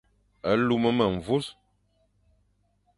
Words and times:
Luma 0.67 0.91
memvur, 0.91 1.43